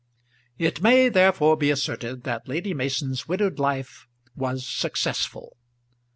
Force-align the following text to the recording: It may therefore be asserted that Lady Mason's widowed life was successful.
It 0.57 0.81
may 0.81 1.09
therefore 1.09 1.55
be 1.57 1.69
asserted 1.69 2.23
that 2.23 2.47
Lady 2.47 2.73
Mason's 2.73 3.27
widowed 3.27 3.59
life 3.59 4.07
was 4.35 4.65
successful. 4.65 5.55